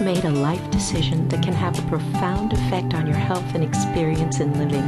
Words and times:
made 0.00 0.24
a 0.24 0.30
life 0.30 0.70
decision 0.70 1.28
that 1.28 1.42
can 1.42 1.52
have 1.52 1.78
a 1.78 1.88
profound 1.88 2.52
effect 2.52 2.94
on 2.94 3.06
your 3.06 3.16
health 3.16 3.54
and 3.54 3.64
experience 3.64 4.40
in 4.40 4.58
living. 4.58 4.84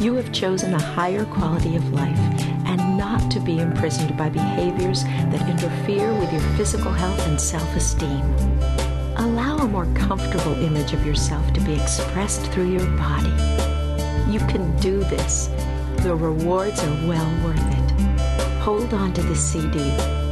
You 0.00 0.14
have 0.14 0.32
chosen 0.32 0.74
a 0.74 0.82
higher 0.82 1.24
quality 1.24 1.76
of 1.76 1.92
life 1.92 2.18
and 2.66 2.98
not 2.98 3.30
to 3.30 3.40
be 3.40 3.58
imprisoned 3.58 4.16
by 4.16 4.28
behaviors 4.28 5.04
that 5.04 5.48
interfere 5.48 6.12
with 6.14 6.32
your 6.32 6.42
physical 6.56 6.92
health 6.92 7.18
and 7.26 7.40
self 7.40 7.74
esteem. 7.74 8.22
Allow 9.16 9.58
a 9.58 9.68
more 9.68 9.86
comfortable 9.94 10.54
image 10.62 10.92
of 10.92 11.06
yourself 11.06 11.52
to 11.54 11.60
be 11.60 11.74
expressed 11.74 12.46
through 12.52 12.70
your 12.70 12.86
body. 12.96 13.30
You 14.30 14.40
can 14.40 14.76
do 14.80 15.00
this. 15.00 15.48
The 16.02 16.14
rewards 16.14 16.80
are 16.80 17.08
well 17.08 17.44
worth 17.44 17.58
it. 17.58 17.90
Hold 18.60 18.92
on 18.92 19.12
to 19.14 19.22
this 19.22 19.40
CD. 19.40 20.25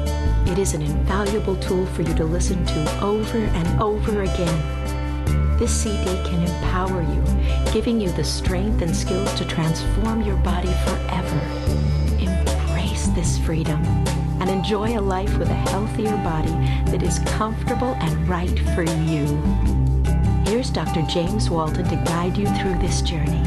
It 0.46 0.58
is 0.58 0.74
an 0.74 0.82
invaluable 0.82 1.56
tool 1.56 1.86
for 1.86 2.02
you 2.02 2.14
to 2.14 2.24
listen 2.24 2.64
to 2.66 3.00
over 3.02 3.38
and 3.38 3.82
over 3.82 4.22
again. 4.22 5.58
This 5.58 5.72
CD 5.72 6.04
can 6.28 6.42
empower 6.42 7.02
you, 7.02 7.72
giving 7.72 8.00
you 8.00 8.12
the 8.12 8.24
strength 8.24 8.82
and 8.82 8.94
skills 8.94 9.32
to 9.34 9.46
transform 9.46 10.22
your 10.22 10.36
body 10.36 10.72
forever. 10.84 11.40
Embrace 12.18 13.08
this 13.08 13.38
freedom 13.38 13.82
and 14.40 14.50
enjoy 14.50 14.98
a 14.98 15.00
life 15.00 15.36
with 15.38 15.48
a 15.48 15.54
healthier 15.54 16.16
body 16.18 16.52
that 16.90 17.02
is 17.02 17.20
comfortable 17.20 17.94
and 18.00 18.28
right 18.28 18.58
for 18.74 18.82
you. 18.82 19.26
Here's 20.44 20.70
Dr. 20.70 21.02
James 21.02 21.48
Walton 21.48 21.88
to 21.88 21.96
guide 22.04 22.36
you 22.36 22.46
through 22.58 22.78
this 22.78 23.00
journey. 23.00 23.42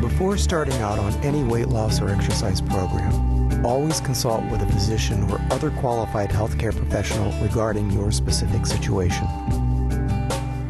Before 0.00 0.36
starting 0.36 0.76
out 0.82 0.98
on 0.98 1.14
any 1.24 1.42
weight 1.42 1.68
loss 1.68 2.00
or 2.00 2.10
exercise 2.10 2.60
program, 2.60 3.37
always 3.64 4.00
consult 4.00 4.44
with 4.50 4.62
a 4.62 4.66
physician 4.66 5.22
or 5.30 5.40
other 5.50 5.70
qualified 5.70 6.30
healthcare 6.30 6.74
professional 6.74 7.32
regarding 7.42 7.90
your 7.90 8.10
specific 8.10 8.66
situation. 8.66 9.26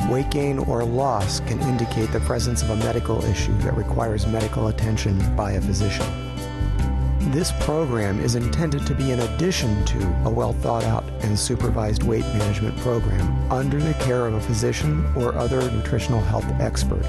Weight 0.09 0.31
gain 0.31 0.59
or 0.59 0.85
loss 0.85 1.41
can 1.41 1.61
indicate 1.61 2.11
the 2.13 2.21
presence 2.21 2.63
of 2.63 2.71
a 2.71 2.77
medical 2.77 3.23
issue 3.25 3.57
that 3.59 3.77
requires 3.77 4.27
medical 4.27 4.69
attention 4.69 5.19
by 5.37 5.53
a 5.53 5.61
physician. 5.61 6.07
This 7.31 7.53
program 7.61 8.21
is 8.21 8.35
intended 8.35 8.87
to 8.87 8.95
be 8.95 9.11
in 9.11 9.21
addition 9.21 9.85
to 9.85 9.99
a 10.25 10.31
well 10.31 10.55
thought 10.55 10.85
out 10.85 11.05
and 11.21 11.39
supervised 11.39 12.05
weight 12.05 12.25
management 12.25 12.77
program 12.79 13.53
under 13.53 13.79
the 13.79 13.93
care 13.95 14.27
of 14.27 14.35
a 14.35 14.41
physician 14.41 15.05
or 15.15 15.35
other 15.35 15.71
nutritional 15.73 16.21
health 16.21 16.47
expert. 16.59 17.05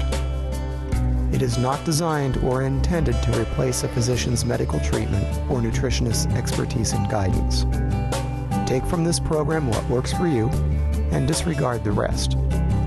It 1.32 1.42
is 1.42 1.58
not 1.58 1.84
designed 1.84 2.38
or 2.38 2.62
intended 2.62 3.14
to 3.22 3.40
replace 3.40 3.84
a 3.84 3.88
physician's 3.88 4.44
medical 4.44 4.80
treatment 4.80 5.24
or 5.48 5.62
nutritionist's 5.62 6.26
expertise 6.34 6.92
and 6.92 7.08
guidance. 7.08 7.64
Take 8.68 8.84
from 8.84 9.04
this 9.04 9.20
program 9.20 9.68
what 9.68 9.88
works 9.88 10.12
for 10.12 10.26
you 10.26 10.48
and 11.12 11.28
disregard 11.28 11.84
the 11.84 11.92
rest. 11.92 12.36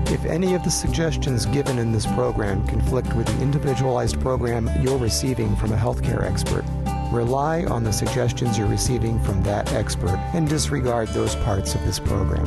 If 0.06 0.24
any 0.26 0.54
of 0.54 0.62
the 0.62 0.70
suggestions 0.70 1.46
given 1.46 1.78
in 1.78 1.90
this 1.90 2.06
program 2.06 2.66
conflict 2.66 3.14
with 3.14 3.26
the 3.26 3.42
individualized 3.42 4.20
program 4.20 4.70
you're 4.80 4.98
receiving 4.98 5.56
from 5.56 5.72
a 5.72 5.76
healthcare 5.76 6.22
expert, 6.22 6.64
rely 7.10 7.64
on 7.64 7.82
the 7.82 7.92
suggestions 7.92 8.58
you're 8.58 8.68
receiving 8.68 9.18
from 9.24 9.42
that 9.44 9.72
expert 9.72 10.18
and 10.34 10.48
disregard 10.48 11.08
those 11.08 11.34
parts 11.36 11.74
of 11.74 11.84
this 11.84 11.98
program. 11.98 12.44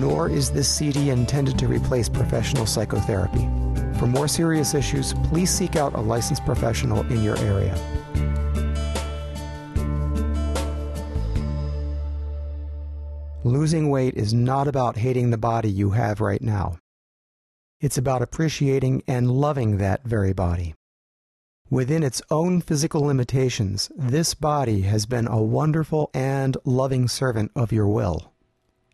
Nor 0.00 0.30
is 0.30 0.50
this 0.50 0.68
CD 0.68 1.10
intended 1.10 1.58
to 1.58 1.68
replace 1.68 2.08
professional 2.08 2.66
psychotherapy. 2.66 3.48
For 3.98 4.06
more 4.06 4.28
serious 4.28 4.74
issues, 4.74 5.12
please 5.24 5.50
seek 5.50 5.74
out 5.74 5.94
a 5.94 6.00
licensed 6.00 6.44
professional 6.44 7.00
in 7.10 7.22
your 7.22 7.36
area. 7.38 7.74
Losing 13.42 13.90
weight 13.90 14.14
is 14.14 14.32
not 14.32 14.68
about 14.68 14.98
hating 14.98 15.30
the 15.30 15.38
body 15.38 15.70
you 15.70 15.90
have 15.90 16.20
right 16.20 16.42
now. 16.42 16.78
It's 17.80 17.98
about 17.98 18.22
appreciating 18.22 19.02
and 19.06 19.30
loving 19.30 19.78
that 19.78 20.04
very 20.04 20.32
body. 20.32 20.74
Within 21.70 22.02
its 22.02 22.22
own 22.30 22.60
physical 22.60 23.02
limitations, 23.02 23.90
this 23.96 24.34
body 24.34 24.82
has 24.82 25.06
been 25.06 25.26
a 25.26 25.42
wonderful 25.42 26.10
and 26.14 26.56
loving 26.64 27.08
servant 27.08 27.50
of 27.54 27.72
your 27.72 27.88
will. 27.88 28.32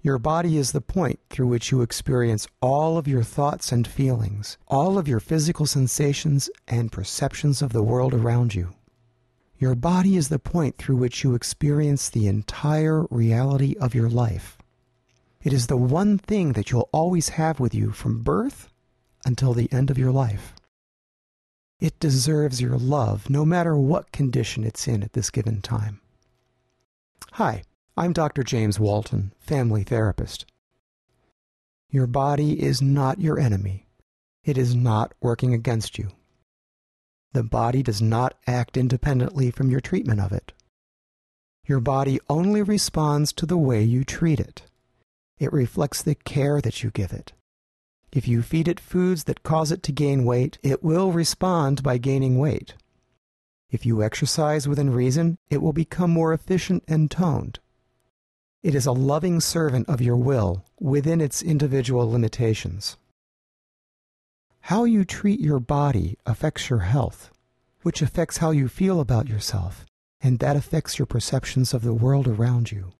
Your 0.04 0.18
body 0.18 0.58
is 0.58 0.72
the 0.72 0.82
point 0.82 1.18
through 1.30 1.46
which 1.46 1.70
you 1.70 1.80
experience 1.80 2.46
all 2.60 2.98
of 2.98 3.08
your 3.08 3.22
thoughts 3.22 3.72
and 3.72 3.88
feelings, 3.88 4.58
all 4.68 4.98
of 4.98 5.08
your 5.08 5.18
physical 5.18 5.64
sensations 5.64 6.50
and 6.68 6.92
perceptions 6.92 7.62
of 7.62 7.72
the 7.72 7.82
world 7.82 8.12
around 8.12 8.54
you. 8.54 8.74
Your 9.56 9.74
body 9.74 10.18
is 10.18 10.28
the 10.28 10.38
point 10.38 10.76
through 10.76 10.96
which 10.96 11.24
you 11.24 11.34
experience 11.34 12.10
the 12.10 12.26
entire 12.26 13.04
reality 13.04 13.76
of 13.80 13.94
your 13.94 14.10
life. 14.10 14.58
It 15.42 15.54
is 15.54 15.68
the 15.68 15.78
one 15.78 16.18
thing 16.18 16.52
that 16.52 16.70
you'll 16.70 16.90
always 16.92 17.30
have 17.30 17.58
with 17.58 17.74
you 17.74 17.90
from 17.90 18.22
birth 18.22 18.68
until 19.24 19.54
the 19.54 19.72
end 19.72 19.90
of 19.90 19.96
your 19.96 20.12
life. 20.12 20.52
It 21.80 21.98
deserves 21.98 22.60
your 22.60 22.76
love 22.76 23.30
no 23.30 23.46
matter 23.46 23.74
what 23.74 24.12
condition 24.12 24.64
it's 24.64 24.86
in 24.86 25.02
at 25.02 25.14
this 25.14 25.30
given 25.30 25.62
time. 25.62 26.02
Hi. 27.32 27.62
I'm 27.96 28.12
Dr. 28.12 28.42
James 28.42 28.80
Walton, 28.80 29.30
family 29.38 29.84
therapist. 29.84 30.46
Your 31.88 32.08
body 32.08 32.60
is 32.60 32.82
not 32.82 33.20
your 33.20 33.38
enemy. 33.38 33.86
It 34.42 34.58
is 34.58 34.74
not 34.74 35.14
working 35.20 35.54
against 35.54 35.96
you. 35.96 36.08
The 37.34 37.44
body 37.44 37.84
does 37.84 38.02
not 38.02 38.34
act 38.48 38.76
independently 38.76 39.52
from 39.52 39.70
your 39.70 39.80
treatment 39.80 40.18
of 40.18 40.32
it. 40.32 40.52
Your 41.68 41.78
body 41.78 42.18
only 42.28 42.62
responds 42.62 43.32
to 43.34 43.46
the 43.46 43.56
way 43.56 43.84
you 43.84 44.02
treat 44.02 44.40
it. 44.40 44.62
It 45.38 45.52
reflects 45.52 46.02
the 46.02 46.16
care 46.16 46.60
that 46.60 46.82
you 46.82 46.90
give 46.90 47.12
it. 47.12 47.32
If 48.10 48.26
you 48.26 48.42
feed 48.42 48.66
it 48.66 48.80
foods 48.80 49.22
that 49.24 49.44
cause 49.44 49.70
it 49.70 49.84
to 49.84 49.92
gain 49.92 50.24
weight, 50.24 50.58
it 50.64 50.82
will 50.82 51.12
respond 51.12 51.84
by 51.84 51.98
gaining 51.98 52.40
weight. 52.40 52.74
If 53.70 53.86
you 53.86 54.02
exercise 54.02 54.66
within 54.66 54.90
reason, 54.90 55.38
it 55.48 55.62
will 55.62 55.72
become 55.72 56.10
more 56.10 56.32
efficient 56.32 56.82
and 56.88 57.08
toned. 57.08 57.60
It 58.64 58.74
is 58.74 58.86
a 58.86 58.92
loving 58.92 59.42
servant 59.42 59.90
of 59.90 60.00
your 60.00 60.16
will 60.16 60.64
within 60.80 61.20
its 61.20 61.42
individual 61.42 62.10
limitations. 62.10 62.96
How 64.60 64.84
you 64.84 65.04
treat 65.04 65.38
your 65.38 65.60
body 65.60 66.16
affects 66.24 66.70
your 66.70 66.78
health, 66.78 67.30
which 67.82 68.00
affects 68.00 68.38
how 68.38 68.52
you 68.52 68.68
feel 68.68 69.00
about 69.00 69.28
yourself, 69.28 69.84
and 70.22 70.38
that 70.38 70.56
affects 70.56 70.98
your 70.98 71.04
perceptions 71.04 71.74
of 71.74 71.82
the 71.82 71.92
world 71.92 72.26
around 72.26 72.72
you. 72.72 72.94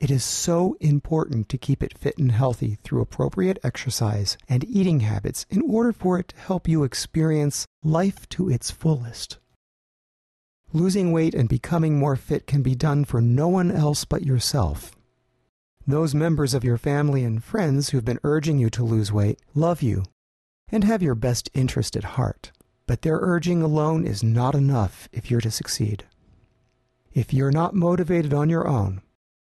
It 0.00 0.10
is 0.10 0.22
so 0.22 0.76
important 0.80 1.48
to 1.48 1.56
keep 1.56 1.82
it 1.82 1.96
fit 1.96 2.18
and 2.18 2.32
healthy 2.32 2.74
through 2.74 3.00
appropriate 3.00 3.58
exercise 3.64 4.36
and 4.50 4.64
eating 4.64 5.00
habits 5.00 5.46
in 5.48 5.62
order 5.62 5.94
for 5.94 6.18
it 6.18 6.28
to 6.28 6.36
help 6.36 6.68
you 6.68 6.84
experience 6.84 7.66
life 7.82 8.28
to 8.28 8.50
its 8.50 8.70
fullest. 8.70 9.38
Losing 10.72 11.10
weight 11.10 11.34
and 11.34 11.48
becoming 11.48 11.98
more 11.98 12.14
fit 12.14 12.46
can 12.46 12.62
be 12.62 12.76
done 12.76 13.04
for 13.04 13.20
no 13.20 13.48
one 13.48 13.72
else 13.72 14.04
but 14.04 14.24
yourself. 14.24 14.94
Those 15.84 16.14
members 16.14 16.54
of 16.54 16.62
your 16.62 16.78
family 16.78 17.24
and 17.24 17.42
friends 17.42 17.88
who've 17.88 18.04
been 18.04 18.20
urging 18.22 18.58
you 18.58 18.70
to 18.70 18.84
lose 18.84 19.10
weight 19.10 19.40
love 19.52 19.82
you 19.82 20.04
and 20.70 20.84
have 20.84 21.02
your 21.02 21.16
best 21.16 21.50
interest 21.54 21.96
at 21.96 22.14
heart, 22.14 22.52
but 22.86 23.02
their 23.02 23.18
urging 23.20 23.62
alone 23.62 24.06
is 24.06 24.22
not 24.22 24.54
enough 24.54 25.08
if 25.10 25.28
you're 25.28 25.40
to 25.40 25.50
succeed. 25.50 26.04
If 27.12 27.34
you're 27.34 27.50
not 27.50 27.74
motivated 27.74 28.32
on 28.32 28.48
your 28.48 28.68
own 28.68 29.02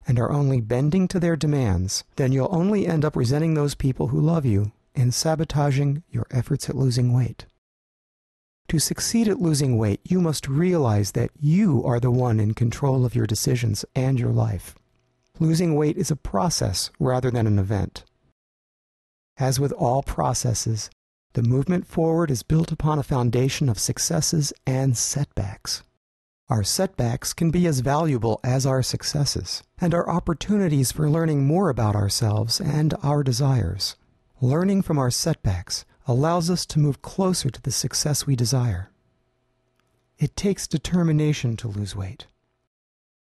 and 0.06 0.20
are 0.20 0.32
only 0.32 0.62
bending 0.62 1.08
to 1.08 1.20
their 1.20 1.36
demands, 1.36 2.04
then 2.18 2.32
you'll 2.32 2.56
only 2.56 2.86
end 2.86 3.04
up 3.04 3.16
resenting 3.16 3.56
those 3.56 3.74
people 3.74 4.10
who 4.10 4.22
love 4.22 4.46
you 4.46 4.72
and 4.94 5.12
sabotaging 5.12 6.04
your 6.12 6.28
efforts 6.30 6.70
at 6.70 6.76
losing 6.76 7.12
weight. 7.12 7.48
To 8.70 8.80
succeed 8.80 9.30
at 9.30 9.40
losing 9.40 9.78
weight, 9.78 10.02
you 10.04 10.20
must 10.20 10.48
realize 10.48 11.14
that 11.14 11.32
you 11.40 11.86
are 11.86 12.02
the 12.02 12.12
one 12.12 12.40
in 12.40 12.54
control 12.54 13.06
of 13.06 13.16
your 13.16 13.26
decisions 13.26 13.86
and 13.96 14.20
your 14.20 14.34
life. 14.34 14.76
Losing 15.40 15.76
weight 15.76 15.98
is 15.98 16.12
a 16.12 16.18
process 16.18 16.90
rather 17.00 17.32
than 17.32 17.48
an 17.48 17.60
event. 17.60 18.04
As 19.38 19.60
with 19.60 19.72
all 19.72 20.04
processes, 20.04 20.90
the 21.34 21.44
movement 21.44 21.88
forward 21.88 22.30
is 22.30 22.44
built 22.44 22.72
upon 22.72 23.00
a 23.00 23.04
foundation 23.04 23.70
of 23.70 23.80
successes 23.80 24.52
and 24.66 24.98
setbacks. 24.98 25.84
Our 26.50 26.64
setbacks 26.64 27.34
can 27.34 27.52
be 27.52 27.68
as 27.68 27.82
valuable 27.82 28.40
as 28.44 28.66
our 28.66 28.82
successes, 28.82 29.64
and 29.80 29.94
are 29.94 30.10
opportunities 30.10 30.92
for 30.92 31.10
learning 31.10 31.46
more 31.46 31.70
about 31.70 31.96
ourselves 31.96 32.60
and 32.60 32.94
our 33.04 33.24
desires. 33.24 33.96
Learning 34.42 34.82
from 34.82 34.98
our 34.98 35.12
setbacks 35.12 35.86
allows 36.08 36.50
us 36.50 36.66
to 36.66 36.80
move 36.80 37.02
closer 37.02 37.50
to 37.50 37.62
the 37.62 37.72
success 37.72 38.26
we 38.26 38.36
desire. 38.36 38.90
It 40.18 40.36
takes 40.36 40.66
determination 40.68 41.58
to 41.58 41.68
lose 41.68 41.96
weight. 41.96 42.28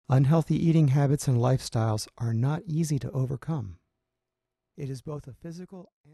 Unhealthy 0.09 0.55
eating 0.57 0.89
habits 0.89 1.29
and 1.29 1.37
lifestyles 1.37 2.09
are 2.17 2.33
not 2.33 2.63
easy 2.67 2.99
to 3.01 3.11
overcome. 3.11 3.77
It 4.77 4.89
is 4.89 5.03
both 5.03 5.27
a 5.27 5.35
physical 5.35 5.91
and 6.05 6.09